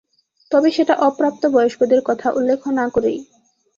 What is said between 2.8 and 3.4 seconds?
করেই।